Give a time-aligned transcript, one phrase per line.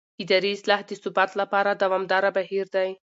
[0.23, 2.89] اداري اصلاح د ثبات لپاره دوامداره بهیر دی